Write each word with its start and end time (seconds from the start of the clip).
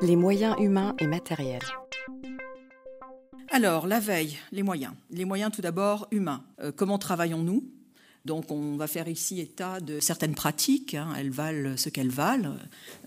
Les 0.00 0.14
moyens 0.14 0.54
humains 0.60 0.94
et 1.00 1.08
matériels. 1.08 1.62
Alors, 3.50 3.88
la 3.88 3.98
veille, 3.98 4.38
les 4.52 4.62
moyens. 4.62 4.92
Les 5.10 5.24
moyens 5.24 5.50
tout 5.52 5.60
d'abord 5.60 6.06
humains. 6.12 6.44
Euh, 6.62 6.70
comment 6.74 6.98
travaillons-nous? 6.98 7.64
Donc 8.24 8.50
on 8.50 8.76
va 8.76 8.86
faire 8.86 9.08
ici 9.08 9.40
état 9.40 9.80
de 9.80 10.00
certaines 10.00 10.34
pratiques, 10.34 10.94
hein. 10.94 11.14
elles 11.16 11.30
valent 11.30 11.76
ce 11.76 11.88
qu'elles 11.88 12.10
valent. 12.10 12.56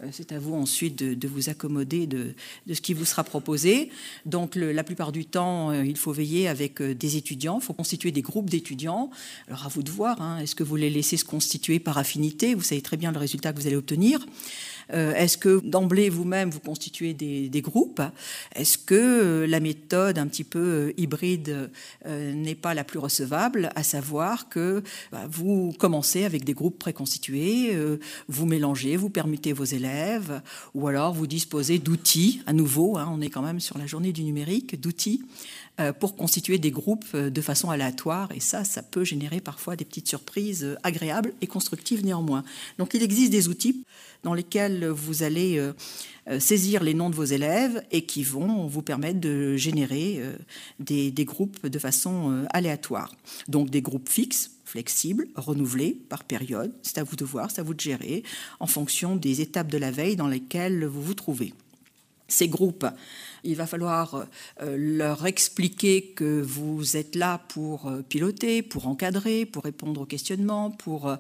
Euh, 0.01 0.07
c'est 0.11 0.31
à 0.31 0.39
vous 0.39 0.55
ensuite 0.55 0.95
de, 0.95 1.27
vous 1.27 1.49
accommoder 1.49 2.07
de, 2.07 2.33
ce 2.73 2.81
qui 2.81 2.93
vous 2.93 3.05
sera 3.05 3.23
proposé. 3.23 3.91
Donc 4.25 4.55
la 4.55 4.83
plupart 4.83 5.11
du 5.11 5.25
temps, 5.25 5.69
euh, 5.69 5.85
il 5.85 5.97
faut 5.97 6.11
veiller 6.11 6.47
avec 6.47 6.81
des 6.81 7.17
étudiants, 7.17 7.59
il 7.61 7.63
faut 7.63 7.73
constituer 7.73 8.11
des 8.11 8.23
groupes 8.23 8.49
d'étudiants. 8.49 9.11
Alors 9.47 9.65
à 9.65 9.69
vous 9.69 9.83
de 9.83 9.91
voir, 9.91 10.21
hein. 10.21 10.39
est-ce 10.39 10.55
que 10.55 10.63
vous 10.63 10.75
les 10.75 10.89
laissez 10.89 11.17
se 11.17 11.25
constituer 11.25 11.79
par 11.79 11.97
affinité? 11.97 12.55
Vous 12.55 12.63
savez 12.63 12.81
très 12.81 12.97
bien 12.97 13.11
le 13.11 13.19
résultat 13.19 13.53
que 13.53 13.59
vous 13.59 13.67
allez 13.67 13.75
obtenir. 13.75 14.25
Euh, 14.93 15.13
est-ce 15.13 15.37
que 15.37 15.61
d'emblée 15.63 16.09
vous-même 16.09 16.49
vous 16.49 16.59
constituez 16.59 17.13
des, 17.13 17.61
groupes? 17.61 18.01
Est-ce 18.55 18.77
que 18.77 18.95
euh, 18.95 19.47
la 19.47 19.59
méthode 19.59 20.17
un 20.17 20.27
petit 20.27 20.43
peu 20.43 20.59
euh, 20.59 20.93
hybride 20.97 21.69
n'est 22.05 22.55
pas 22.55 22.73
la 22.73 22.83
plus 22.83 22.99
recevable, 22.99 23.69
à 23.75 23.83
savoir 23.83 24.49
que 24.49 24.83
bah, 25.11 25.27
vous 25.29 25.73
commencez 25.77 26.25
avec 26.25 26.43
des 26.43 26.53
groupes 26.53 26.79
préconstitués, 26.79 27.77
vous 28.27 28.45
mélangez, 28.45 28.95
vous 28.97 29.09
permettez 29.09 29.53
vos 29.53 29.63
élèves, 29.63 30.41
ou 30.73 30.87
alors 30.87 31.13
vous 31.13 31.27
disposez 31.27 31.79
d'outils, 31.79 32.41
à 32.45 32.53
nouveau, 32.53 32.97
hein, 32.97 33.09
on 33.11 33.21
est 33.21 33.29
quand 33.29 33.41
même 33.41 33.59
sur 33.59 33.77
la 33.77 33.85
journée 33.85 34.11
du 34.11 34.23
numérique, 34.23 34.79
d'outils 34.79 35.21
pour 35.99 36.15
constituer 36.15 36.57
des 36.57 36.71
groupes 36.71 37.15
de 37.15 37.41
façon 37.41 37.69
aléatoire. 37.69 38.31
Et 38.33 38.39
ça, 38.39 38.63
ça 38.63 38.83
peut 38.83 39.03
générer 39.03 39.41
parfois 39.41 39.75
des 39.75 39.85
petites 39.85 40.07
surprises 40.07 40.77
agréables 40.83 41.33
et 41.41 41.47
constructives 41.47 42.05
néanmoins. 42.05 42.43
Donc 42.77 42.93
il 42.93 43.03
existe 43.03 43.31
des 43.31 43.47
outils 43.47 43.83
dans 44.23 44.33
lesquels 44.33 44.87
vous 44.87 45.23
allez 45.23 45.57
euh, 45.57 45.73
euh, 46.29 46.39
saisir 46.39 46.83
les 46.83 46.93
noms 46.93 47.09
de 47.09 47.15
vos 47.15 47.23
élèves 47.23 47.83
et 47.91 48.05
qui 48.05 48.23
vont 48.23 48.67
vous 48.67 48.81
permettre 48.81 49.19
de 49.19 49.55
générer 49.55 50.17
euh, 50.19 50.35
des, 50.79 51.25
groupes 51.25 51.65
de 51.65 51.79
façon 51.79 52.45
aléatoire. 52.51 53.13
Donc 53.47 53.69
des 53.69 53.81
groupes 53.81 54.09
fixes, 54.09 54.51
flexibles, 54.65 55.27
renouvelés 55.35 55.97
par 56.09 56.23
période. 56.23 56.71
C'est 56.81 56.97
à 56.97 57.03
vous 57.03 57.15
de 57.15 57.25
voir, 57.25 57.51
c'est 57.51 57.61
à 57.61 57.63
vous 57.63 57.73
de 57.73 57.79
gérer 57.79 58.23
en 58.59 58.67
fonction 58.67 59.15
des 59.15 59.41
étapes 59.41 59.71
de 59.71 59.77
la 59.77 59.91
veille 59.91 60.15
dans 60.15 60.27
lesquelles 60.27 60.85
vous 60.85 61.01
vous 61.01 61.13
trouvez. 61.13 61.53
Ces 62.31 62.47
groupes 62.47 62.85
il 63.43 63.55
va 63.55 63.65
falloir 63.65 64.27
euh, 64.61 64.75
leur 64.77 65.25
expliquer 65.25 66.13
que 66.15 66.41
vous 66.41 66.97
êtes 66.97 67.15
là 67.15 67.41
pour 67.49 67.87
euh, 67.87 68.01
piloter, 68.01 68.61
pour 68.61 68.87
encadrer, 68.87 69.45
pour 69.45 69.63
répondre 69.63 70.01
aux 70.01 70.05
questionnements, 70.05 70.71
pour 70.71 71.15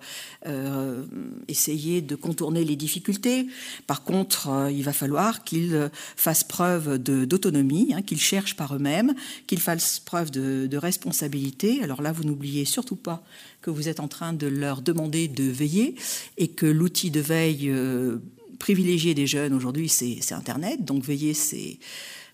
euh, 0.45 1.03
essayer 1.47 2.01
de 2.01 2.15
contourner 2.15 2.63
les 2.63 2.75
difficultés. 2.75 3.47
Par 3.87 4.03
contre, 4.03 4.69
il 4.71 4.83
va 4.83 4.93
falloir 4.93 5.43
qu'ils 5.43 5.89
fassent 6.15 6.43
preuve 6.43 6.97
d'autonomie, 6.97 7.93
hein, 7.93 8.01
qu'ils 8.01 8.19
cherchent 8.19 8.55
par 8.55 8.75
eux-mêmes, 8.75 9.13
qu'ils 9.47 9.59
fassent 9.59 9.99
preuve 9.99 10.31
de, 10.31 10.67
de 10.67 10.77
responsabilité. 10.77 11.81
Alors 11.83 12.01
là, 12.01 12.11
vous 12.11 12.23
n'oubliez 12.23 12.65
surtout 12.65 12.95
pas 12.95 13.23
que 13.61 13.69
vous 13.69 13.89
êtes 13.89 13.99
en 13.99 14.07
train 14.07 14.33
de 14.33 14.47
leur 14.47 14.81
demander 14.81 15.27
de 15.27 15.43
veiller 15.43 15.95
et 16.37 16.49
que 16.49 16.65
l'outil 16.65 17.11
de 17.11 17.19
veille 17.19 17.73
privilégié 18.61 19.15
des 19.15 19.25
jeunes 19.25 19.53
aujourd'hui, 19.53 19.89
c'est 19.89 20.33
Internet. 20.33 20.85
Donc 20.85 21.03
veiller, 21.03 21.33
c'est 21.33 21.79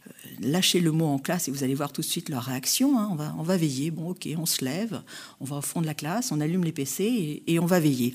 euh, 0.05 0.11
lâcher 0.41 0.81
le 0.81 0.91
mot 0.91 1.05
en 1.05 1.19
classe 1.19 1.47
et 1.47 1.51
vous 1.51 1.63
allez 1.63 1.73
voir 1.73 1.93
tout 1.93 2.01
de 2.01 2.05
suite 2.05 2.27
leur 2.27 2.43
réaction. 2.43 2.99
Hein. 2.99 3.07
On, 3.09 3.15
va, 3.15 3.33
on 3.39 3.43
va 3.43 3.55
veiller. 3.55 3.91
Bon, 3.91 4.09
ok, 4.09 4.27
on 4.37 4.45
se 4.45 4.65
lève, 4.65 5.01
on 5.39 5.45
va 5.45 5.55
au 5.55 5.61
fond 5.61 5.79
de 5.79 5.85
la 5.85 5.93
classe, 5.93 6.33
on 6.33 6.41
allume 6.41 6.65
les 6.65 6.73
PC 6.73 7.43
et, 7.47 7.59
on 7.59 7.65
va 7.65 7.79
veiller. 7.79 8.13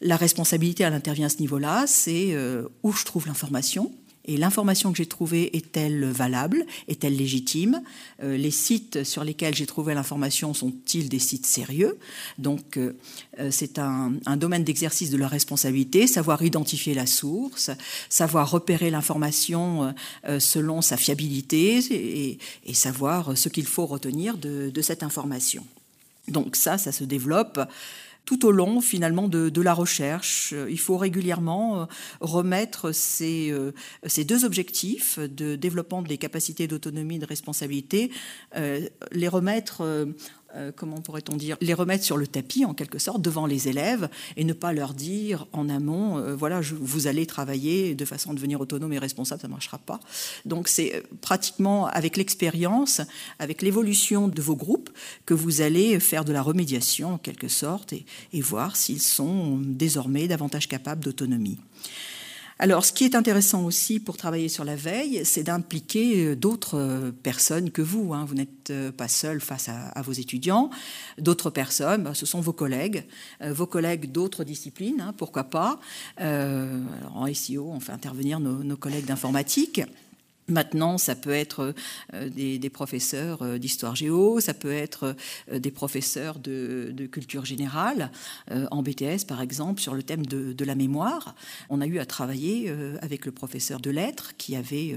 La 0.00 0.16
responsabilité, 0.16 0.82
elle 0.82 0.94
intervient 0.94 1.26
à 1.26 1.28
ce 1.28 1.40
niveau-là, 1.40 1.84
c'est 1.86 2.32
euh, 2.32 2.68
où 2.82 2.90
je 2.90 3.04
trouve 3.04 3.26
l'information, 3.26 3.92
et 4.24 4.36
l'information 4.36 4.92
que 4.92 4.98
j'ai 4.98 5.06
trouvée 5.06 5.56
est-elle 5.56 6.04
valable 6.04 6.64
Est-elle 6.86 7.16
légitime? 7.16 7.82
Euh, 8.22 8.36
Les 8.36 8.52
sites 8.52 9.02
sur 9.02 9.24
lesquels 9.24 9.54
j'ai 9.54 9.66
trouvé 9.66 9.94
l'information 9.94 10.54
sont-ils 10.54 11.08
des 11.08 11.18
sites 11.18 11.46
sérieux? 11.46 11.98
Donc 12.38 12.76
euh, 12.76 12.92
euh, 13.40 13.50
c'est 13.50 13.78
un, 13.78 14.12
domaine 14.36 14.64
d'exercice 14.64 15.10
de 15.10 15.16
leur 15.16 15.30
responsabilité, 15.30 16.06
savoir 16.06 16.42
identifier 16.42 16.94
la 16.94 17.06
source, 17.06 17.70
savoir 18.08 18.50
repérer 18.50 18.90
l'information 18.90 19.94
selon 20.38 20.82
sa 20.82 20.96
fiabilité 20.96 22.38
et, 22.64 22.74
savoir 22.74 23.36
ce 23.36 23.48
qu'il 23.48 23.66
faut 23.66 23.86
retenir 23.86 24.36
de, 24.36 24.70
de 24.70 24.82
cette 24.82 25.02
information. 25.02 25.64
Donc 26.28 26.56
ça, 26.56 26.78
ça 26.78 26.92
se 26.92 27.04
développe 27.04 27.60
tout 28.24 28.46
au 28.46 28.52
long 28.52 28.80
finalement 28.80 29.28
de, 29.28 29.62
la 29.62 29.74
recherche. 29.74 30.54
Il 30.68 30.78
faut 30.78 30.96
régulièrement 30.96 31.82
euh, 31.82 31.84
remettre 32.20 32.92
ces, 32.92 33.50
euh, 33.50 33.72
ces, 34.06 34.24
deux 34.24 34.44
objectifs 34.44 35.18
de 35.18 35.56
développement 35.56 36.02
des 36.02 36.18
capacités 36.18 36.66
d'autonomie 36.66 37.16
et 37.16 37.18
de 37.18 37.26
responsabilité, 37.26 38.10
euh, 38.56 38.86
les 39.12 39.28
remettre 39.28 39.82
euh, 39.82 40.06
comment 40.76 41.00
pourrait-on 41.00 41.36
dire, 41.36 41.56
les 41.60 41.74
remettre 41.74 42.04
sur 42.04 42.16
le 42.16 42.26
tapis 42.26 42.64
en 42.64 42.74
quelque 42.74 42.98
sorte 42.98 43.22
devant 43.22 43.46
les 43.46 43.68
élèves 43.68 44.08
et 44.36 44.44
ne 44.44 44.52
pas 44.52 44.72
leur 44.72 44.94
dire 44.94 45.46
en 45.52 45.68
amont, 45.68 46.18
euh, 46.18 46.34
voilà, 46.34 46.60
vous 46.60 47.06
allez 47.06 47.26
travailler 47.26 47.94
de 47.94 48.04
façon 48.04 48.30
à 48.30 48.34
devenir 48.34 48.60
autonome 48.60 48.92
et 48.92 48.98
responsable, 48.98 49.40
ça 49.40 49.48
ne 49.48 49.52
marchera 49.52 49.78
pas. 49.78 50.00
Donc 50.44 50.68
c'est 50.68 50.94
euh, 50.94 51.00
pratiquement 51.20 51.86
avec 51.86 52.16
l'expérience, 52.16 53.00
avec 53.38 53.62
l'évolution 53.62 54.28
de 54.28 54.42
vos 54.42 54.56
groupes, 54.56 54.90
que 55.26 55.34
vous 55.34 55.60
allez 55.60 55.98
faire 56.00 56.24
de 56.24 56.32
la 56.32 56.42
remédiation 56.42 57.14
en 57.14 57.18
quelque 57.18 57.48
sorte 57.48 57.92
et 57.92 58.40
voir 58.40 58.76
s'ils 58.76 59.00
sont 59.00 59.58
désormais 59.58 60.28
davantage 60.28 60.68
capables 60.68 61.02
d'autonomie. 61.02 61.58
Alors, 62.62 62.84
ce 62.84 62.92
qui 62.92 63.02
est 63.02 63.16
intéressant 63.16 63.64
aussi 63.64 63.98
pour 63.98 64.16
travailler 64.16 64.48
sur 64.48 64.62
la 64.62 64.76
veille, 64.76 65.22
c'est 65.24 65.42
d'impliquer 65.42 66.26
euh, 66.26 66.36
d'autres 66.36 66.78
euh, 66.78 67.10
personnes 67.10 67.72
que 67.72 67.82
vous. 67.82 68.14
Hein. 68.14 68.24
Vous 68.24 68.36
n'êtes 68.36 68.70
euh, 68.70 68.92
pas 68.92 69.08
seul 69.08 69.40
face 69.40 69.68
à, 69.68 70.00
vos 70.02 70.12
étudiants. 70.12 70.70
D'autres 71.18 71.50
personnes, 71.50 72.04
bah, 72.04 72.14
ce 72.14 72.24
sont 72.24 72.40
vos 72.40 72.52
collègues, 72.52 73.04
vos 73.44 73.66
collègues 73.66 74.12
d'autres 74.12 74.44
disciplines, 74.44 75.00
hein, 75.00 75.12
pourquoi 75.16 75.42
pas. 75.42 75.80
en 76.20 77.34
SEO, 77.34 77.68
on 77.68 77.80
fait 77.80 77.90
intervenir 77.90 78.38
nos 78.38 78.76
collègues 78.76 79.06
d'informatique. 79.06 79.82
Maintenant, 80.52 80.98
ça 80.98 81.14
peut 81.14 81.30
être 81.30 81.74
euh, 82.12 82.28
des, 82.28 82.70
professeurs 82.70 83.40
euh, 83.42 83.56
d'histoire 83.56 83.96
géo, 83.96 84.38
ça 84.38 84.52
peut 84.52 84.72
être 84.72 85.16
euh, 85.50 85.58
des 85.58 85.70
professeurs 85.70 86.38
de, 86.38 86.92
culture 87.10 87.44
générale, 87.44 88.10
en 88.70 88.82
BTS 88.82 89.24
par 89.26 89.40
exemple, 89.40 89.80
sur 89.80 89.94
le 89.94 90.02
thème 90.02 90.24
de, 90.24 90.64
la 90.64 90.74
mémoire. 90.74 91.34
On 91.68 91.80
a 91.80 91.86
eu 91.86 91.98
à 91.98 92.06
travailler 92.06 92.72
avec 93.00 93.26
le 93.26 93.32
professeur 93.32 93.80
de 93.80 93.90
lettres 93.90 94.34
qui 94.36 94.54
avait 94.54 94.96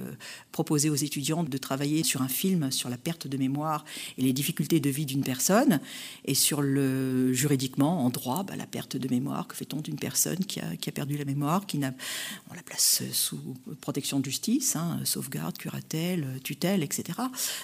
proposé 0.52 0.90
aux 0.90 0.96
étudiants 0.96 1.44
de 1.44 1.58
travailler 1.58 2.04
sur 2.04 2.22
un 2.22 2.28
film 2.28 2.72
sur 2.72 2.90
la 2.90 2.98
perte 2.98 3.28
de 3.28 3.38
mémoire 3.38 3.84
et 4.18 4.22
les 4.22 4.34
difficultés 4.34 4.80
de 4.80 4.90
vie 4.90 5.06
d'une 5.06 5.24
personne, 5.24 5.80
et 6.26 6.36
sur 6.36 6.62
le 6.62 7.34
juridiquement, 7.34 8.06
en 8.06 8.10
droit, 8.10 8.44
bah, 8.44 8.56
la 8.56 8.68
perte 8.68 8.98
de 8.98 9.10
mémoire, 9.10 9.48
que 9.48 9.56
fait-on 9.56 9.82
d'une 9.82 9.98
personne 9.98 10.40
qui 10.46 10.60
a, 10.60 10.92
perdu 10.94 11.18
la 11.18 11.26
mémoire, 11.26 11.66
qui 11.66 11.80
n'a, 11.80 11.94
on 12.52 12.54
la 12.54 12.64
place 12.64 13.02
sous 13.12 13.56
protection 13.82 14.20
de 14.20 14.26
justice, 14.26 14.76
hein, 14.76 15.00
sauvegarde 15.04 15.45
curatelle, 15.52 16.26
tutelle, 16.44 16.84
etc., 16.84 17.20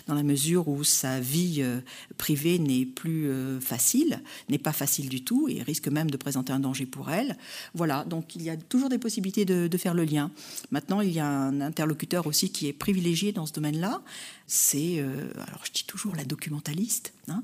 dans 0.07 0.13
la 0.13 0.23
mesure 0.23 0.67
où 0.67 0.83
sa 0.83 1.19
vie 1.19 1.57
euh, 1.59 1.79
privée 2.17 2.59
n'est 2.59 2.85
plus 2.85 3.29
euh, 3.29 3.59
facile, 3.59 4.21
n'est 4.49 4.57
pas 4.57 4.73
facile 4.73 5.09
du 5.09 5.23
tout 5.23 5.47
et 5.49 5.61
risque 5.61 5.87
même 5.87 6.09
de 6.09 6.17
présenter 6.17 6.53
un 6.53 6.59
danger 6.59 6.85
pour 6.85 7.11
elle. 7.11 7.37
Voilà, 7.73 8.03
donc 8.05 8.35
il 8.35 8.43
y 8.43 8.49
a 8.49 8.57
toujours 8.57 8.89
des 8.89 8.97
possibilités 8.97 9.45
de, 9.45 9.77
faire 9.77 9.93
le 9.93 10.03
lien. 10.03 10.29
Maintenant, 10.69 11.01
il 11.01 11.11
y 11.11 11.19
a 11.19 11.27
un 11.27 11.59
interlocuteur 11.59 12.27
aussi 12.27 12.51
qui 12.51 12.67
est 12.67 12.73
privilégié 12.73 13.31
dans 13.31 13.47
ce 13.47 13.53
domaine-là, 13.53 14.01
c'est, 14.45 14.99
euh, 14.99 15.31
alors 15.47 15.61
je 15.63 15.71
dis 15.71 15.85
toujours 15.85 16.15
la 16.15 16.25
documentaliste, 16.25 17.13
hein. 17.29 17.41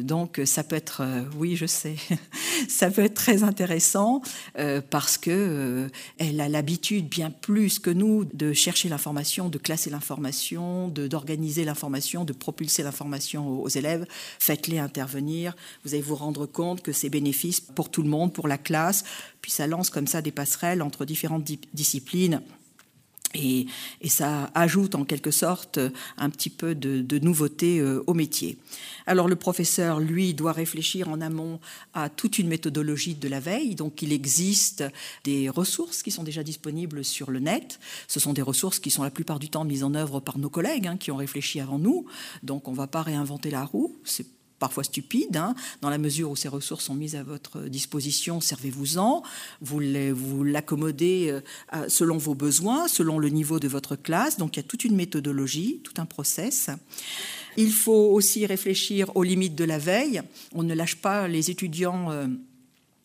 donc 0.00 0.40
ça 0.44 0.62
peut 0.62 0.76
être, 0.76 1.02
oui 1.36 1.56
je 1.56 1.66
sais, 1.66 1.96
ça 2.68 2.90
peut 2.90 3.02
être 3.02 3.14
très 3.14 3.42
intéressant 3.42 4.22
parce 4.90 5.18
que 5.18 5.88
elle 6.18 6.40
a 6.40 6.48
l'habitude 6.48 7.08
bien 7.08 7.30
plus 7.30 7.78
que 7.78 7.90
nous 7.90 8.24
de 8.32 8.52
chercher 8.52 8.88
la 8.92 9.48
de 9.48 9.58
classer 9.58 9.90
l'information, 9.90 10.88
d'organiser 10.88 11.64
l'information, 11.64 12.24
de 12.24 12.32
propulser 12.32 12.82
l'information 12.82 13.48
aux, 13.48 13.68
élèves. 13.68 14.06
Faites-les 14.38 14.78
intervenir. 14.78 15.54
Vous 15.84 15.94
allez 15.94 16.02
vous 16.02 16.14
rendre 16.14 16.46
compte 16.46 16.82
que 16.82 16.92
c'est 16.92 17.08
bénéfice 17.08 17.60
pour 17.60 17.90
tout 17.90 18.02
le 18.02 18.08
monde, 18.08 18.32
pour 18.32 18.48
la 18.48 18.58
classe. 18.58 19.04
Puis 19.40 19.50
ça 19.50 19.66
lance 19.66 19.90
comme 19.90 20.06
ça 20.06 20.22
des 20.22 20.32
passerelles 20.32 20.82
entre 20.82 21.04
différentes 21.04 21.44
disciplines 21.74 22.42
et, 23.34 23.66
ça 24.08 24.50
ajoute 24.54 24.94
en 24.94 25.04
quelque 25.04 25.30
sorte 25.30 25.78
un 26.18 26.28
petit 26.28 26.50
peu 26.50 26.74
de, 26.74 27.18
nouveauté 27.18 27.78
euh, 27.78 28.02
au 28.06 28.14
métier. 28.14 28.58
Alors 29.06 29.28
le 29.28 29.36
professeur, 29.36 30.00
lui, 30.00 30.34
doit 30.34 30.52
réfléchir 30.52 31.08
en 31.08 31.20
amont 31.20 31.60
à 31.94 32.08
toute 32.08 32.38
une 32.38 32.48
méthodologie 32.48 33.14
de 33.14 33.28
la 33.28 33.40
veille. 33.40 33.74
Donc 33.74 34.02
il 34.02 34.12
existe 34.12 34.84
des 35.24 35.48
ressources 35.48 36.02
qui 36.02 36.10
sont 36.10 36.24
déjà 36.24 36.42
disponibles 36.42 37.04
sur 37.04 37.30
le 37.30 37.38
net. 37.38 37.80
Ce 38.08 38.20
sont 38.20 38.32
des 38.32 38.42
ressources 38.42 38.78
qui 38.78 38.90
sont 38.90 39.02
la 39.02 39.10
plupart 39.10 39.38
du 39.38 39.48
temps 39.48 39.64
mises 39.64 39.84
en 39.84 39.94
œuvre 39.94 40.20
par 40.20 40.38
nos 40.38 40.50
collègues 40.50 40.86
hein, 40.86 40.96
qui 40.96 41.10
ont 41.10 41.16
réfléchi 41.16 41.60
avant 41.60 41.78
nous. 41.78 42.06
Donc 42.42 42.68
on 42.68 42.72
ne 42.72 42.76
va 42.76 42.86
pas 42.86 43.02
réinventer 43.02 43.50
la 43.50 43.64
roue. 43.64 43.96
Parfois 44.62 44.84
stupide, 44.84 45.36
hein, 45.36 45.56
dans 45.80 45.90
la 45.90 45.98
mesure 45.98 46.30
où 46.30 46.36
ces 46.36 46.46
ressources 46.46 46.84
sont 46.84 46.94
mises 46.94 47.16
à 47.16 47.24
votre 47.24 47.62
disposition, 47.62 48.40
servez-vous-en, 48.40 49.24
vous 49.60 50.44
l'accommodez 50.44 51.40
euh, 51.74 51.88
selon 51.88 52.16
vos 52.16 52.36
besoins, 52.36 52.86
selon 52.86 53.18
le 53.18 53.28
niveau 53.28 53.58
de 53.58 53.66
votre 53.66 53.96
classe, 53.96 54.36
donc 54.36 54.56
il 54.56 54.60
y 54.60 54.64
a 54.64 54.68
toute 54.68 54.84
une 54.84 54.94
méthodologie, 54.94 55.80
tout 55.82 56.00
un 56.00 56.06
process. 56.06 56.70
Il 57.56 57.72
faut 57.72 58.12
aussi 58.12 58.46
réfléchir 58.46 59.10
aux 59.16 59.24
limites 59.24 59.56
de 59.56 59.64
la 59.64 59.78
veille. 59.78 60.22
On 60.54 60.62
ne 60.62 60.74
lâche 60.74 60.94
pas 60.94 61.26
les 61.26 61.50
étudiants 61.50 62.12
euh, 62.12 62.28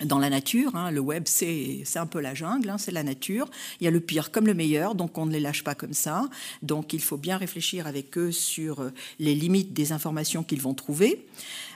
dans 0.06 0.20
la 0.20 0.30
nature. 0.30 0.76
Hein. 0.76 0.92
Le 0.92 1.00
web, 1.00 1.24
c'est 1.26 1.84
un 1.96 2.06
peu 2.06 2.20
la 2.20 2.34
jungle, 2.34 2.70
hein, 2.70 2.78
c'est 2.78 2.92
la 2.92 3.04
nature. 3.04 3.50
Il 3.80 3.86
y 3.86 3.88
a 3.88 3.92
le 3.92 4.00
pire 4.00 4.32
comme 4.32 4.46
le 4.46 4.54
meilleur, 4.54 4.96
donc 4.96 5.18
on 5.18 5.26
ne 5.26 5.32
les 5.32 5.40
lâche 5.40 5.64
pas 5.64 5.76
comme 5.76 5.94
ça. 5.94 6.28
Donc 6.62 6.94
il 6.94 7.02
faut 7.02 7.18
bien 7.18 7.38
réfléchir 7.38 7.88
avec 7.88 8.18
eux 8.18 8.32
sur 8.32 8.82
euh, 8.82 8.94
les 9.20 9.36
limites 9.36 9.74
des 9.74 9.92
informations 9.92 10.44
qu'ils 10.44 10.62
vont 10.62 10.74
trouver. 10.74 11.26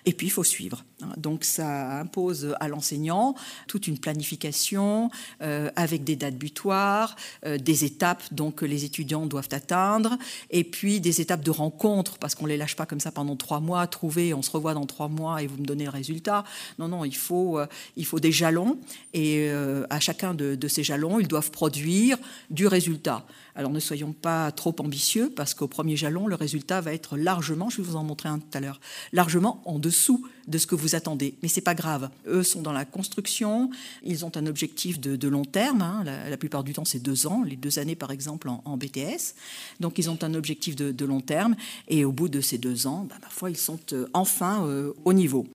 Et 0.05 0.13
puis, 0.13 0.27
il 0.27 0.31
faut 0.31 0.43
suivre. 0.43 0.83
Hein. 1.01 1.09
Donc, 1.17 1.43
ça 1.43 1.99
impose 1.99 2.55
à 2.59 2.67
l'enseignant 2.67 3.35
toute 3.67 3.87
une 3.87 3.99
planification 3.99 5.11
euh, 5.41 5.69
avec 5.75 6.03
des 6.03 6.15
dates 6.15 6.37
butoirs, 6.37 7.15
euh, 7.45 7.57
des 7.57 7.85
étapes 7.85 8.23
donc, 8.31 8.55
que 8.55 8.65
les 8.65 8.83
étudiants 8.83 9.25
doivent 9.25 9.49
atteindre, 9.51 10.17
et 10.49 10.63
puis 10.63 10.99
des 10.99 11.21
étapes 11.21 11.43
de 11.43 11.51
rencontre, 11.51 12.17
parce 12.17 12.35
qu'on 12.35 12.45
ne 12.45 12.49
les 12.49 12.57
lâche 12.57 12.75
pas 12.75 12.85
comme 12.85 12.99
ça 12.99 13.11
pendant 13.11 13.35
trois 13.35 13.59
mois, 13.59 13.85
trouver, 13.87 14.33
on 14.33 14.41
se 14.41 14.51
revoit 14.51 14.73
dans 14.73 14.85
trois 14.85 15.07
mois 15.07 15.41
et 15.41 15.47
vous 15.47 15.57
me 15.57 15.65
donnez 15.65 15.83
le 15.83 15.89
résultat. 15.89 16.43
Non, 16.79 16.87
non, 16.87 17.05
il 17.05 17.15
faut, 17.15 17.59
il 17.95 18.05
faut 18.05 18.10
des 18.19 18.31
jalons, 18.31 18.77
et 19.13 19.49
à 19.49 19.99
chacun 19.99 20.33
de, 20.33 20.55
de 20.55 20.67
ces 20.67 20.83
jalons, 20.83 21.19
ils 21.19 21.27
doivent 21.27 21.51
produire 21.51 22.17
du 22.49 22.67
résultat. 22.67 23.25
Alors 23.55 23.71
ne 23.71 23.79
soyons 23.79 24.13
pas 24.13 24.51
trop 24.51 24.75
ambitieux 24.79 25.31
parce 25.35 25.53
qu'au 25.53 25.67
premier 25.67 25.97
jalon, 25.97 26.27
le 26.27 26.35
résultat 26.35 26.81
va 26.81 26.93
être 26.93 27.17
largement, 27.17 27.69
je 27.69 27.77
vais 27.77 27.83
vous 27.83 27.95
en 27.95 28.03
montrer 28.03 28.29
un 28.29 28.39
tout 28.39 28.57
à 28.57 28.59
l'heure, 28.59 28.79
largement 29.11 29.61
en 29.65 29.79
dessous 29.79 30.25
de 30.47 30.57
ce 30.57 30.67
que 30.67 30.75
vous 30.75 30.95
attendez. 30.95 31.35
Mais 31.41 31.47
c'est 31.47 31.61
pas 31.61 31.75
grave. 31.75 32.09
Eux 32.27 32.43
sont 32.43 32.61
dans 32.61 32.71
la 32.71 32.85
construction, 32.85 33.69
ils 34.03 34.25
ont 34.25 34.31
un 34.35 34.45
objectif 34.45 34.99
de, 34.99 35.27
long 35.27 35.45
terme. 35.45 35.81
Hein. 35.81 36.03
La, 36.03 36.37
plupart 36.37 36.63
du 36.63 36.73
temps, 36.73 36.85
c'est 36.85 36.99
deux 36.99 37.27
ans, 37.27 37.43
les 37.43 37.55
deux 37.55 37.79
années 37.79 37.95
par 37.95 38.11
exemple 38.11 38.49
en, 38.49 38.77
BTS. 38.77 39.35
Donc 39.79 39.97
ils 39.97 40.09
ont 40.09 40.17
un 40.23 40.33
objectif 40.33 40.75
de, 40.75 41.05
long 41.05 41.21
terme 41.21 41.55
et 41.87 42.05
au 42.05 42.11
bout 42.11 42.29
de 42.29 42.41
ces 42.41 42.57
deux 42.57 42.87
ans, 42.87 43.05
bah, 43.09 43.15
parfois 43.21 43.49
ils 43.49 43.57
sont 43.57 43.79
euh, 43.93 44.07
enfin 44.13 44.65
euh, 44.65 44.93
au 45.03 45.13
niveau. 45.13 45.47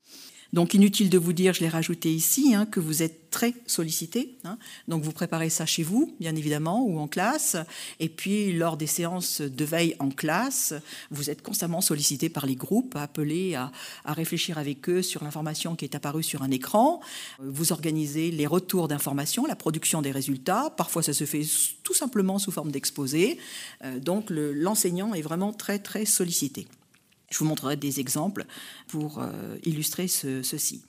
Donc 0.53 0.75
inutile 0.75 1.11
de 1.11 1.19
vous 1.19 1.33
dire, 1.33 1.53
je 1.55 1.61
l'ai 1.61 1.69
rajouté 1.69 2.13
ici, 2.13 2.55
hein, 2.55 2.67
que 2.67 2.81
vous 2.81 3.03
êtes 3.03 3.31
très 3.31 3.55
sollicité. 3.67 4.39
Hein. 4.45 4.59
Donc 4.89 5.03
vous 5.03 5.13
préparez 5.13 5.51
ça 5.51 5.67
chez 5.67 5.83
vous, 5.83 6.15
bien 6.21 6.35
évidemment, 6.37 6.85
ou 6.87 6.99
en 6.99 7.09
classe. 7.09 7.57
Et 8.01 8.09
puis 8.09 8.53
lors 8.53 8.77
des 8.77 8.87
séances 8.87 9.41
de 9.41 9.65
veille 9.65 9.95
en 9.99 10.11
classe, 10.11 10.73
vous 11.11 11.29
êtes 11.29 11.43
constamment 11.43 11.81
sollicité 11.81 12.29
par 12.29 12.47
les 12.47 12.57
groupes, 12.57 12.97
appelés 12.97 13.55
à, 13.55 13.71
réfléchir 14.07 14.57
avec 14.57 14.89
eux 14.89 15.03
sur 15.03 15.23
l'information 15.25 15.77
qui 15.77 15.85
est 15.85 15.95
apparue 15.95 16.23
sur 16.23 16.43
un 16.43 16.51
écran. 16.51 17.01
Vous 17.39 17.73
organisez 17.73 18.31
les 18.31 18.47
retours 18.47 18.89
d'informations, 18.89 19.45
la 19.47 19.57
production 19.57 20.01
des 20.01 20.13
résultats. 20.13 20.73
Parfois 20.77 21.03
ça 21.03 21.13
se 21.13 21.25
fait 21.25 21.45
tout 21.83 21.95
simplement 21.95 22.39
sous 22.39 22.51
forme 22.51 22.71
d'exposé. 22.71 23.39
Euh, 23.85 23.99
donc 23.99 24.31
l'enseignant 24.31 25.13
est 25.13 25.23
vraiment 25.23 25.53
très 25.53 25.79
très 25.79 26.07
sollicité. 26.07 26.67
Je 27.31 27.39
vous 27.39 27.45
montrerai 27.45 27.77
des 27.77 28.01
exemples 28.01 28.45
pour 28.89 29.19
euh, 29.19 29.57
illustrer 29.65 30.09
ceci. 30.09 30.83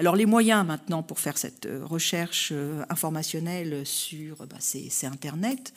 Alors 0.00 0.14
les 0.14 0.26
moyens 0.26 0.64
maintenant 0.64 1.02
pour 1.02 1.18
faire 1.18 1.36
cette 1.36 1.66
euh, 1.66 1.84
recherche 1.84 2.50
euh, 2.52 2.84
informationnelle 2.88 3.84
sur 3.84 4.46
bah, 4.46 4.56
c'est 4.60 5.06
Internet. 5.06 5.74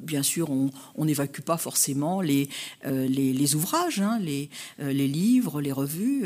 bien 0.00 0.22
sûr, 0.22 0.48
on 0.50 1.04
n'évacue 1.04 1.40
pas 1.40 1.56
forcément 1.56 2.20
les, 2.20 2.48
les, 2.84 3.54
ouvrages, 3.54 4.00
hein, 4.00 4.18
les, 4.20 4.50
les, 4.78 5.08
livres, 5.08 5.60
les 5.60 5.72
revues. 5.72 6.24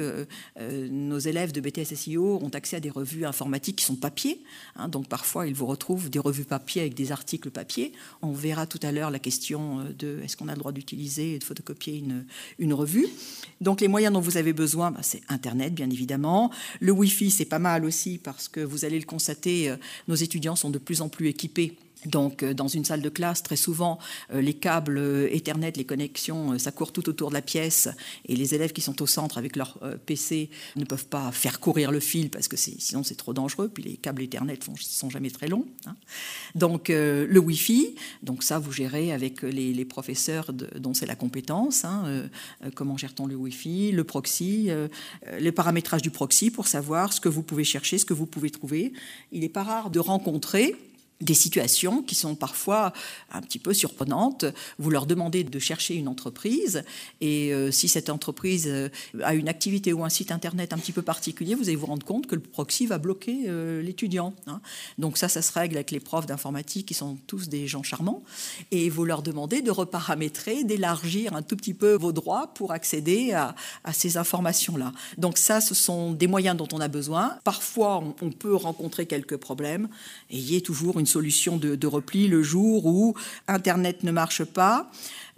nos 0.58 1.18
élèves 1.18 1.52
de 1.52 1.60
BTS 1.60 1.94
SEO 1.94 2.38
ont 2.42 2.48
accès 2.50 2.76
à 2.76 2.80
des 2.80 2.90
revues 2.90 3.24
informatiques 3.24 3.76
qui 3.76 3.84
sont 3.84 3.96
papier. 3.96 4.42
Hein, 4.76 4.88
donc 4.88 5.08
parfois, 5.08 5.46
ils 5.46 5.54
vous 5.54 5.66
retrouvent 5.66 6.10
des 6.10 6.18
revues 6.18 6.44
papier 6.44 6.82
avec 6.82 6.94
des 6.94 7.12
articles 7.12 7.50
papier. 7.50 7.92
On 8.22 8.32
verra 8.32 8.66
tout 8.66 8.80
à 8.82 8.92
l'heure 8.92 9.10
la 9.10 9.18
question 9.18 9.84
de 9.98 10.20
est-ce 10.24 10.36
qu'on 10.36 10.48
a 10.48 10.52
le 10.52 10.58
droit 10.58 10.72
d'utiliser 10.72 11.34
et 11.34 11.38
de 11.38 11.44
photocopier 11.44 11.98
une, 11.98 12.24
une 12.58 12.74
revue. 12.74 13.06
Donc 13.60 13.80
les 13.80 13.88
moyens 13.88 14.12
dont 14.12 14.20
vous 14.20 14.36
avez 14.36 14.52
besoin, 14.52 14.90
bah, 14.90 15.00
c'est 15.02 15.22
Internet, 15.28 15.74
bien 15.74 15.90
évidemment. 15.90 16.50
Le 16.80 16.92
Wi-Fi, 16.92 17.30
c'est 17.38 17.44
pas 17.44 17.60
mal 17.60 17.84
aussi 17.84 18.18
parce 18.18 18.48
que 18.48 18.58
vous 18.58 18.84
allez 18.84 18.98
le 18.98 19.06
constater, 19.06 19.70
euh, 19.70 19.76
nos 20.08 20.16
étudiants 20.16 20.56
sont 20.56 20.70
de 20.70 20.78
plus 20.78 21.02
en 21.02 21.08
plus 21.08 21.28
équipés 21.28 21.76
donc, 22.06 22.42
euh, 22.42 22.54
dans 22.54 22.68
une 22.68 22.84
salle 22.84 23.02
de 23.02 23.08
classe, 23.08 23.42
très 23.42 23.56
souvent, 23.56 23.98
euh, 24.32 24.40
les 24.40 24.54
câbles 24.54 24.98
euh, 24.98 25.34
Ethernet, 25.34 25.72
les 25.76 25.84
connexions, 25.84 26.58
ça 26.58 26.70
court 26.70 26.92
tout 26.92 27.08
autour 27.08 27.30
de 27.30 27.34
la 27.34 27.42
pièce, 27.42 27.88
et 28.26 28.36
les 28.36 28.54
élèves 28.54 28.72
qui 28.72 28.80
sont 28.80 29.02
au 29.02 29.06
centre 29.06 29.38
avec 29.38 29.56
leur 29.56 29.78
PC 30.06 30.50
ne 30.76 30.84
peuvent 30.84 31.06
pas 31.06 31.32
faire 31.32 31.60
courir 31.60 31.90
le 31.90 32.00
fil 32.00 32.30
parce 32.30 32.48
que 32.48 32.56
sinon 32.56 33.02
c'est 33.02 33.14
trop 33.14 33.32
dangereux. 33.32 33.68
Puis 33.68 33.82
les 33.82 33.96
câbles 33.96 34.22
Ethernet 34.22 34.58
ne 34.68 34.76
sont 34.78 35.10
jamais 35.10 35.30
très 35.30 35.48
longs. 35.48 35.66
Hein. 35.86 35.96
Donc, 36.54 36.88
le 36.88 37.38
Wi-Fi, 37.38 37.94
donc 38.22 38.42
ça 38.42 38.58
vous 38.58 38.72
gérez 38.72 39.12
avec 39.12 39.42
les, 39.42 39.84
professeurs 39.84 40.52
dont 40.52 40.94
c'est 40.94 41.06
la 41.06 41.14
compétence. 41.14 41.84
Hein, 41.84 42.28
comment 42.74 42.96
gère-t-on 42.96 43.26
le 43.26 43.34
Wi-Fi, 43.34 43.92
le 43.92 44.04
proxy, 44.04 44.70
les 45.38 45.52
paramétrages 45.52 46.02
du 46.02 46.10
proxy 46.10 46.50
pour 46.50 46.66
savoir 46.66 47.12
ce 47.12 47.20
que 47.20 47.28
vous 47.28 47.42
pouvez 47.42 47.64
chercher, 47.64 47.98
ce 47.98 48.04
que 48.04 48.14
vous 48.14 48.26
pouvez 48.26 48.50
trouver. 48.50 48.92
Il 49.32 49.40
n'est 49.40 49.48
pas 49.48 49.62
rare 49.62 49.90
de 49.90 49.98
rencontrer 49.98 50.74
des 51.20 51.34
situations 51.34 52.02
qui 52.02 52.14
sont 52.14 52.34
parfois 52.34 52.92
un 53.32 53.40
petit 53.40 53.58
peu 53.58 53.74
surprenantes. 53.74 54.44
Vous 54.78 54.90
leur 54.90 55.06
demandez 55.06 55.42
de 55.42 55.58
chercher 55.58 55.94
une 55.94 56.06
entreprise 56.06 56.84
et 57.20 57.52
euh, 57.52 57.70
si 57.72 57.88
cette 57.88 58.08
entreprise 58.08 58.66
euh, 58.68 58.88
a 59.22 59.34
une 59.34 59.48
activité 59.48 59.92
ou 59.92 60.04
un 60.04 60.08
site 60.08 60.30
internet 60.30 60.72
un 60.72 60.78
petit 60.78 60.92
peu 60.92 61.02
particulier, 61.02 61.56
vous 61.56 61.64
allez 61.64 61.76
vous 61.76 61.86
rendre 61.86 62.06
compte 62.06 62.26
que 62.26 62.36
le 62.36 62.40
proxy 62.40 62.86
va 62.86 62.98
bloquer 62.98 63.44
euh, 63.48 63.82
l'étudiant. 63.82 64.32
Hein. 64.46 64.60
Donc 64.98 65.18
ça, 65.18 65.28
ça 65.28 65.42
se 65.42 65.52
règle 65.52 65.76
avec 65.76 65.90
les 65.90 66.00
profs 66.00 66.26
d'informatique 66.26 66.86
qui 66.86 66.94
sont 66.94 67.16
tous 67.26 67.48
des 67.48 67.66
gens 67.66 67.82
charmants 67.82 68.22
et 68.70 68.88
vous 68.88 69.04
leur 69.04 69.22
demandez 69.22 69.60
de 69.60 69.72
reparamétrer, 69.72 70.62
d'élargir 70.62 71.34
un 71.34 71.42
tout 71.42 71.56
petit 71.56 71.74
peu 71.74 71.94
vos 71.94 72.12
droits 72.12 72.54
pour 72.54 72.72
accéder 72.72 73.32
à, 73.32 73.54
ces 73.92 74.16
informations-là. 74.16 74.92
Donc 75.16 75.38
ça, 75.38 75.60
ce 75.60 75.74
sont 75.74 76.12
des 76.12 76.26
moyens 76.26 76.56
dont 76.56 76.68
on 76.72 76.80
a 76.80 76.88
besoin. 76.88 77.38
Parfois, 77.42 77.98
on, 77.98 78.14
on 78.22 78.30
peut 78.30 78.54
rencontrer 78.54 79.06
quelques 79.06 79.36
problèmes. 79.36 79.88
Ayez 80.30 80.60
toujours 80.60 81.00
une 81.00 81.07
solution 81.08 81.56
de, 81.56 81.86
repli 81.86 82.28
le 82.28 82.42
jour 82.42 82.86
où 82.86 83.14
Internet 83.48 84.02
ne 84.04 84.12
marche 84.12 84.44
pas, 84.44 84.90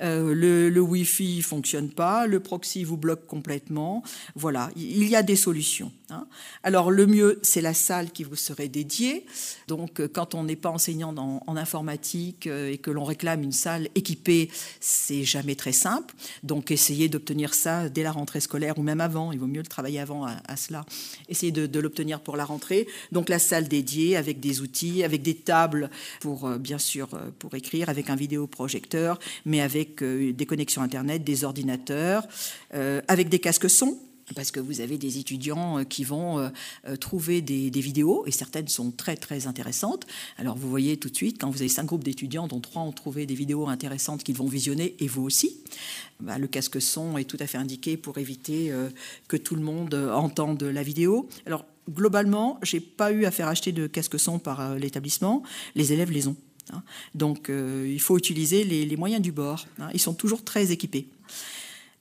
euh, 0.02 0.34
le, 0.70 0.80
Wi-Fi 0.80 1.38
ne 1.38 1.42
fonctionne 1.42 1.90
pas, 1.90 2.26
le 2.26 2.40
proxy 2.40 2.84
vous 2.84 2.96
bloque 2.96 3.26
complètement. 3.26 4.02
Voilà, 4.34 4.70
il 4.76 5.06
y 5.06 5.16
a 5.16 5.22
des 5.22 5.36
solutions. 5.36 5.92
Hein. 6.10 6.26
Alors 6.62 6.90
le 6.90 7.06
mieux, 7.06 7.38
c'est 7.42 7.60
la 7.60 7.74
salle 7.74 8.10
qui 8.10 8.24
vous 8.24 8.36
serait 8.36 8.68
dédiée. 8.68 9.26
Donc 9.68 10.00
euh, 10.00 10.08
quand 10.08 10.34
on 10.34 10.44
n'est 10.44 10.56
pas 10.56 10.70
enseignant 10.70 11.14
en, 11.16 11.56
informatique 11.56 12.46
euh, 12.46 12.72
et 12.72 12.78
que 12.78 12.90
l'on 12.90 13.04
réclame 13.04 13.42
une 13.42 13.52
salle 13.52 13.88
équipée, 13.94 14.50
c'est 14.80 15.24
jamais 15.24 15.54
très 15.54 15.72
simple. 15.72 16.14
Donc 16.42 16.70
essayez 16.70 17.08
d'obtenir 17.08 17.54
ça 17.54 17.88
dès 17.88 18.02
la 18.02 18.12
rentrée 18.12 18.40
scolaire 18.40 18.78
ou 18.78 18.82
même 18.82 19.00
avant. 19.00 19.32
Il 19.32 19.38
vaut 19.38 19.46
mieux 19.46 19.60
le 19.60 19.66
travailler 19.66 20.00
avant 20.00 20.24
à, 20.24 20.56
cela. 20.56 20.84
Essayez 21.28 21.52
de, 21.52 21.80
l'obtenir 21.80 22.20
pour 22.20 22.36
la 22.36 22.44
rentrée. 22.44 22.86
Donc 23.12 23.28
la 23.28 23.38
salle 23.38 23.68
dédiée 23.68 24.16
avec 24.16 24.40
des 24.40 24.60
outils, 24.60 25.04
avec 25.04 25.22
des 25.22 25.34
tables 25.34 25.90
pour 26.20 26.48
bien 26.58 26.78
sûr 26.78 27.08
pour 27.38 27.54
écrire, 27.54 27.88
avec 27.88 28.10
un 28.10 28.16
vidéoprojecteur, 28.16 29.18
mais 29.44 29.60
avec 29.60 29.89
euh, 30.02 30.32
des 30.32 30.46
connexions 30.46 30.82
Internet, 30.82 31.24
des 31.24 31.44
ordinateurs, 31.44 32.26
euh, 32.74 33.00
avec 33.08 33.28
des 33.28 33.38
casques 33.38 33.70
son 33.70 33.98
parce 34.36 34.52
que 34.52 34.60
vous 34.60 34.80
avez 34.80 34.96
des 34.96 35.18
étudiants 35.18 35.78
euh, 35.78 35.82
qui 35.82 36.04
vont 36.04 36.52
trouver 37.00 37.40
des, 37.42 37.68
vidéos, 37.80 38.24
et 38.26 38.30
certaines 38.30 38.68
sont 38.68 38.92
très 38.92 39.16
très 39.16 39.48
intéressantes. 39.48 40.06
Alors 40.38 40.56
vous 40.56 40.70
voyez 40.70 40.96
tout 40.98 41.10
de 41.10 41.16
suite, 41.16 41.40
quand 41.40 41.50
vous 41.50 41.62
avez 41.62 41.68
cinq 41.68 41.86
groupes 41.86 42.04
d'étudiants, 42.04 42.46
dont 42.46 42.60
trois 42.60 42.82
ont 42.82 42.92
trouvé 42.92 43.26
des 43.26 43.34
vidéos 43.34 43.66
intéressantes 43.66 44.22
qu'ils 44.22 44.36
vont 44.36 44.46
visionner, 44.46 44.94
et 45.00 45.08
vous 45.08 45.22
aussi, 45.22 45.56
bah, 46.20 46.38
le 46.38 46.46
casque 46.46 46.80
son 46.80 47.18
est 47.18 47.24
tout 47.24 47.38
à 47.40 47.48
fait 47.48 47.58
indiqué 47.58 47.96
pour 47.96 48.18
éviter 48.18 48.72
que 49.26 49.36
tout 49.36 49.56
le 49.56 49.62
monde 49.62 49.94
entende 49.94 50.62
la 50.62 50.84
vidéo. 50.84 51.28
Alors 51.44 51.64
globalement, 51.92 52.60
j'ai 52.62 52.78
pas 52.78 53.10
eu 53.10 53.24
à 53.24 53.32
faire 53.32 53.48
acheter 53.48 53.72
de 53.72 53.88
casque 53.88 54.20
son 54.20 54.38
par 54.38 54.76
l'établissement, 54.76 55.42
les 55.74 55.92
élèves 55.92 56.12
les 56.12 56.28
ont. 56.28 56.36
Hein. 56.72 56.82
Donc 57.14 57.50
euh, 57.50 57.88
il 57.90 58.00
faut 58.00 58.16
utiliser 58.18 58.64
les, 58.64 58.96
moyens 58.96 59.22
du 59.22 59.32
bord. 59.32 59.66
Hein. 59.78 59.88
Ils 59.94 60.00
sont 60.00 60.14
toujours 60.14 60.44
très 60.44 60.72
équipés. 60.72 61.08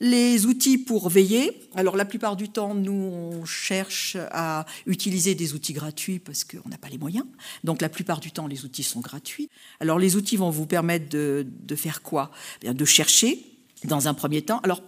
Les 0.02 0.46
outils 0.46 0.78
pour 0.78 1.10
veiller. 1.10 1.52
Alors 1.76 1.98
la 1.98 2.06
plupart 2.06 2.38
du 2.38 2.48
temps, 2.48 2.74
nous, 2.74 2.94
on 2.94 3.44
cherche 3.44 4.16
à 4.32 4.66
utiliser 4.86 5.36
des 5.36 5.54
outils 5.54 5.74
gratuits 5.74 6.20
parce 6.20 6.46
qu'on 6.46 6.70
n'a 6.70 6.78
pas 6.78 6.88
les 6.88 6.98
moyens. 6.98 7.26
Donc 7.66 7.82
la 7.82 7.90
plupart 7.90 8.22
du 8.22 8.32
temps, 8.32 8.48
les 8.48 8.64
outils 8.64 8.84
sont 8.84 9.02
gratuits. 9.02 9.50
Alors 9.82 10.00
les 10.00 10.16
outils 10.16 10.38
vont 10.38 10.52
vous 10.52 10.66
permettre 10.66 11.10
de, 11.10 11.46
faire 11.76 12.02
quoi? 12.02 12.32
Eh 12.64 12.74
De 12.74 12.86
chercher 12.86 13.46
dans 13.84 14.08
un 14.08 14.14
premier 14.14 14.42
temps. 14.42 14.62
Alors 14.64 14.82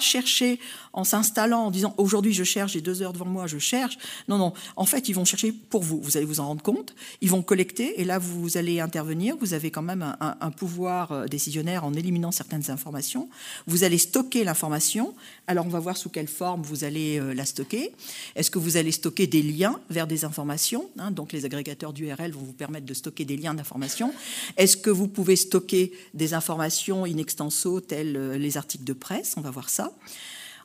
chercher 0.00 0.60
en 0.92 1.04
s'installant, 1.04 1.66
en 1.66 1.70
disant 1.70 1.94
aujourd'hui 1.98 2.32
je 2.32 2.44
cherche, 2.44 2.72
j'ai 2.72 2.80
deux 2.80 3.02
heures 3.02 3.12
devant 3.12 3.26
moi, 3.26 3.46
je 3.46 3.58
cherche. 3.58 3.98
Non, 4.28 4.38
non. 4.38 4.52
En 4.76 4.86
fait, 4.86 5.08
ils 5.08 5.12
vont 5.12 5.24
chercher 5.24 5.52
pour 5.52 5.82
vous. 5.82 6.00
Vous 6.00 6.16
allez 6.16 6.26
vous 6.26 6.40
en 6.40 6.46
rendre 6.46 6.62
compte. 6.62 6.94
Ils 7.20 7.30
vont 7.30 7.42
collecter 7.42 8.00
et 8.00 8.04
là, 8.04 8.18
vous 8.18 8.56
allez 8.56 8.80
intervenir. 8.80 9.36
Vous 9.38 9.52
avez 9.52 9.70
quand 9.70 9.82
même 9.82 10.02
un, 10.02 10.36
un 10.40 10.50
pouvoir 10.50 11.12
euh, 11.12 11.26
décisionnaire 11.26 11.84
en 11.84 11.92
éliminant 11.92 12.32
certaines 12.32 12.70
informations. 12.70 13.28
Vous 13.66 13.84
allez 13.84 13.98
stocker 13.98 14.44
l'information. 14.44 15.14
Alors, 15.46 15.66
on 15.66 15.70
va 15.70 15.80
voir 15.80 15.96
sous 15.96 16.08
quelle 16.08 16.28
forme 16.28 16.62
vous 16.62 16.84
allez 16.84 17.18
euh, 17.18 17.34
la 17.34 17.44
stocker. 17.44 17.92
Est-ce 18.34 18.50
que 18.50 18.58
vous 18.58 18.76
allez 18.76 18.92
stocker 18.92 19.26
des 19.26 19.42
liens 19.42 19.78
vers 19.90 20.06
des 20.06 20.24
informations 20.24 20.88
hein, 20.98 21.10
Donc, 21.10 21.32
les 21.32 21.44
agrégateurs 21.44 21.92
d'URL 21.92 22.32
vont 22.32 22.40
vous 22.40 22.52
permettre 22.52 22.86
de 22.86 22.94
stocker 22.94 23.24
des 23.24 23.36
liens 23.36 23.54
d'informations. 23.54 24.12
Est-ce 24.56 24.76
que 24.76 24.90
vous 24.90 25.08
pouvez 25.08 25.36
stocker 25.36 25.92
des 26.14 26.34
informations 26.34 27.04
in 27.04 27.18
extenso, 27.18 27.80
telles 27.80 28.16
euh, 28.16 28.38
les 28.38 28.56
articles 28.56 28.84
de 28.84 28.92
presse? 28.92 29.34
On 29.36 29.40
va 29.42 29.50
voir 29.50 29.68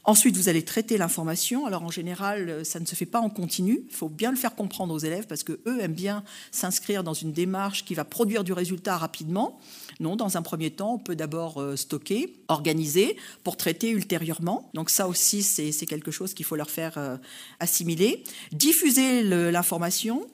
Ensuite, 0.04 0.36
vous 0.36 0.50
allez 0.50 0.66
traiter 0.66 0.98
l'information. 0.98 1.68
Alors, 1.68 1.84
en 1.84 1.92
général, 1.92 2.66
ça 2.66 2.80
ne 2.80 2.86
se 2.86 2.96
fait 2.96 3.06
pas 3.06 3.20
en 3.20 3.30
continu. 3.30 3.84
Il 3.88 3.96
faut 3.96 4.10
bien 4.10 4.32
le 4.32 4.38
faire 4.38 4.56
comprendre 4.56 4.96
aux 4.96 5.00
élèves 5.00 5.28
parce 5.28 5.44
que 5.44 5.60
eux 5.68 5.80
aiment 5.80 5.94
bien 5.94 6.24
s'inscrire 6.50 7.04
dans 7.04 7.14
une 7.14 7.32
démarche 7.32 7.86
qui 7.86 7.94
va 7.94 8.04
produire 8.04 8.44
du 8.44 8.52
résultat 8.52 8.98
rapidement. 8.98 9.60
Non, 10.00 10.16
dans 10.16 10.38
un 10.38 10.42
premier 10.42 10.72
temps, 10.72 10.96
on 10.96 10.98
peut 10.98 11.16
d'abord 11.16 11.62
euh, 11.62 11.76
stocker, 11.76 12.34
organiser 12.48 13.16
pour 13.44 13.58
traiter 13.58 13.92
ultérieurement. 13.92 14.72
Donc 14.74 14.90
ça 14.90 15.08
aussi, 15.08 15.44
c'est 15.44 15.86
quelque 15.86 16.10
chose 16.10 16.34
qu'il 16.34 16.46
faut 16.46 16.56
leur 16.56 16.72
faire 16.72 16.98
euh, 16.98 17.18
assimiler. 17.60 18.24
Diffuser 18.52 19.22
l'information. 19.22 20.28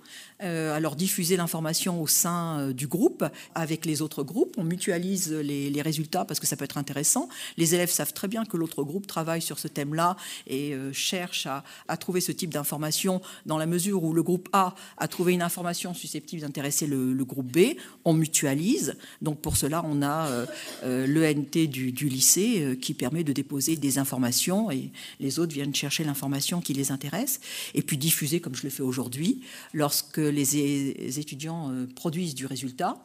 Euh, 0.44 0.76
alors 0.76 0.96
diffuser 0.96 1.36
l'information 1.36 2.00
au 2.00 2.06
sein 2.06 2.60
euh, 2.60 2.74
du 2.74 2.86
groupe 2.86 3.26
avec 3.56 3.88
les 3.88 4.04
autres 4.04 4.22
groupes. 4.22 4.54
On 4.58 4.64
mutualise 4.64 5.32
les, 5.34 5.82
résultats 5.82 6.26
parce 6.26 6.40
que 6.40 6.46
ça 6.46 6.56
peut 6.56 6.66
être 6.66 6.78
intéressant. 6.78 7.28
Les 7.58 7.74
élèves 7.74 7.90
savent 7.90 8.14
très 8.14 8.28
bien 8.28 8.46
que 8.46 8.58
l'autre 8.58 8.84
groupe 8.84 9.08
travaille 9.08 9.42
sur 9.42 9.58
ce 9.58 9.68
thème-là 9.68 10.16
et 10.46 10.74
euh, 10.74 10.94
cherche 10.94 11.48
à, 11.48 11.64
trouver 11.98 12.22
ce 12.22 12.32
type 12.32 12.52
d'information 12.52 13.22
dans 13.48 13.58
la 13.58 13.66
mesure 13.66 14.04
où 14.04 14.14
le 14.14 14.22
groupe 14.22 14.50
A 14.54 14.76
a 14.98 15.08
trouvé 15.08 15.34
une 15.34 15.42
information 15.42 15.94
susceptible 15.96 16.42
d'intéresser 16.44 16.86
le, 16.86 17.16
groupe 17.26 17.52
B. 17.52 17.76
On 18.06 18.14
mutualise. 18.14 18.96
Donc 19.22 19.40
pour 19.40 19.58
cela, 19.58 19.84
on 19.86 20.02
a 20.02 20.46
l'ENT 20.84 21.68
du, 21.68 21.92
lycée 21.92 22.78
qui 22.82 22.94
permet 22.94 23.24
de 23.24 23.34
déposer 23.34 23.76
des 23.76 23.98
informations 23.98 24.72
et 24.72 24.92
les 25.20 25.40
autres 25.40 25.54
viennent 25.54 25.76
chercher 25.76 26.04
l'information 26.04 26.62
qui 26.62 26.74
les 26.74 26.92
intéresse 26.92 27.40
et 27.74 27.82
puis 27.82 27.98
diffuser 27.98 28.40
comme 28.40 28.56
je 28.56 28.64
le 28.64 28.70
fais 28.70 28.84
aujourd'hui 28.84 29.42
lorsque 29.74 30.20
les 30.30 31.20
étudiants 31.20 31.72
euh, 31.72 31.88
produisent 31.96 32.36
du 32.36 32.46
résultat, 32.46 32.98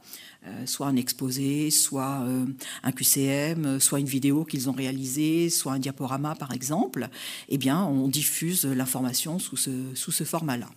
euh, 0.46 0.66
soit 0.66 0.86
un 0.86 0.96
exposé, 0.96 1.70
soit 1.70 2.22
euh, 2.22 2.46
un 2.82 2.92
QCM, 2.92 3.80
soit 3.80 4.00
une 4.00 4.06
vidéo 4.06 4.44
qu'ils 4.44 4.68
ont 4.68 4.72
réalisée, 4.72 5.50
soit 5.50 5.72
un 5.72 5.78
diaporama 5.78 6.34
par 6.34 6.52
exemple, 6.52 7.08
eh 7.48 7.58
bien 7.58 7.82
on 7.84 8.08
diffuse 8.08 8.64
l'information 8.64 9.38
sous 9.38 9.56
ce, 9.56 9.70
sous 9.94 10.12
ce 10.12 10.24
format-là. 10.24 10.68